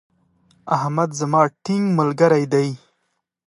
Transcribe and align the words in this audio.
احمد 0.77 1.09
زما 1.19 1.41
ټينګ 1.63 1.85
ملګری 1.99 2.45
دی. 2.53 2.67